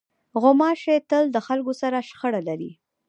[0.41, 2.71] غوماشې تل له خلکو سره شخړه لري.